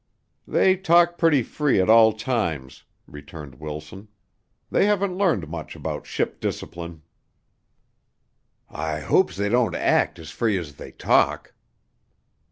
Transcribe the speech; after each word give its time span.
"They 0.47 0.77
talk 0.77 1.19
pretty 1.19 1.43
free 1.43 1.79
at 1.79 1.87
all 1.87 2.11
times," 2.11 2.85
returned 3.05 3.59
Wilson. 3.59 4.07
"They 4.71 4.87
haven't 4.87 5.15
learned 5.15 5.47
much 5.47 5.75
about 5.75 6.07
ship 6.07 6.39
discipline." 6.39 7.03
"I 8.67 9.01
hopes 9.01 9.35
they 9.37 9.47
don't 9.49 9.75
act 9.75 10.17
as 10.17 10.31
free 10.31 10.57
as 10.57 10.77
they 10.77 10.91
talk." 10.91 11.53